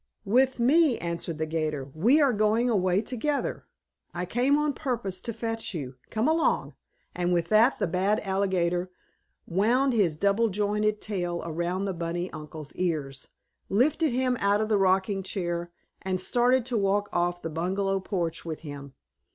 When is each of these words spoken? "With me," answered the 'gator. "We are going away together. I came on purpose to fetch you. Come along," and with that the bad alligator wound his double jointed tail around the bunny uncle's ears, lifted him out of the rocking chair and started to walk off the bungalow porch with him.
"With 0.25 0.57
me," 0.59 0.97
answered 0.97 1.37
the 1.37 1.45
'gator. 1.45 1.91
"We 1.93 2.19
are 2.19 2.33
going 2.33 2.71
away 2.71 3.03
together. 3.03 3.67
I 4.15 4.25
came 4.25 4.57
on 4.57 4.73
purpose 4.73 5.21
to 5.21 5.31
fetch 5.31 5.75
you. 5.75 5.93
Come 6.09 6.27
along," 6.27 6.73
and 7.13 7.31
with 7.33 7.49
that 7.49 7.77
the 7.77 7.85
bad 7.85 8.19
alligator 8.21 8.89
wound 9.45 9.93
his 9.93 10.15
double 10.15 10.49
jointed 10.49 11.01
tail 11.01 11.43
around 11.45 11.85
the 11.85 11.93
bunny 11.93 12.31
uncle's 12.33 12.73
ears, 12.77 13.27
lifted 13.69 14.09
him 14.09 14.37
out 14.39 14.59
of 14.59 14.69
the 14.69 14.79
rocking 14.79 15.21
chair 15.21 15.71
and 16.01 16.19
started 16.19 16.65
to 16.65 16.77
walk 16.77 17.07
off 17.13 17.43
the 17.43 17.51
bungalow 17.51 17.99
porch 17.99 18.43
with 18.43 18.61
him. 18.61 18.95